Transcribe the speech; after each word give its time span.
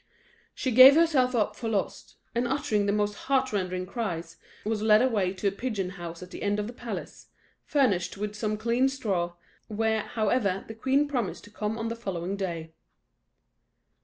She 0.55 0.71
gave 0.71 0.95
herself 0.95 1.35
up 1.35 1.55
for 1.55 1.69
lost, 1.69 2.15
and 2.33 2.47
uttering 2.47 2.87
the 2.87 2.91
most 2.91 3.13
heart 3.29 3.53
rending 3.53 3.85
cries, 3.85 4.37
was 4.65 4.81
led 4.81 4.99
away 4.99 5.31
to 5.33 5.47
a 5.47 5.51
pigeon 5.51 5.91
house 5.91 6.23
at 6.23 6.31
the 6.31 6.41
end 6.41 6.57
of 6.59 6.65
the 6.65 6.73
palace, 6.73 7.27
furnished 7.65 8.17
with 8.17 8.33
some 8.33 8.57
clean 8.57 8.89
straw, 8.89 9.33
where, 9.67 10.01
however, 10.01 10.65
the 10.67 10.73
queen 10.73 11.07
promised 11.07 11.43
to 11.43 11.51
come 11.51 11.77
on 11.77 11.89
the 11.89 11.95
following 11.95 12.35
day. 12.35 12.73